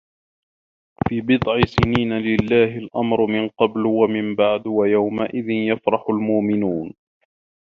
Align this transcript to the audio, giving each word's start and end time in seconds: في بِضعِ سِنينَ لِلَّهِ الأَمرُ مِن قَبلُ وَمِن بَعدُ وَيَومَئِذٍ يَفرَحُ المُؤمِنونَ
في 1.09 1.21
بِضعِ 1.21 1.61
سِنينَ 1.65 2.13
لِلَّهِ 2.13 2.77
الأَمرُ 2.77 3.25
مِن 3.25 3.49
قَبلُ 3.49 3.85
وَمِن 3.85 4.35
بَعدُ 4.35 4.67
وَيَومَئِذٍ 4.67 5.49
يَفرَحُ 5.49 6.05
المُؤمِنونَ 6.09 6.93